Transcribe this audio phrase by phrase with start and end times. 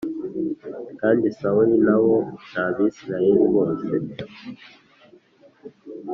[0.99, 2.15] Kandi Sawuli na bo
[2.51, 3.95] n’Abisirayeli bose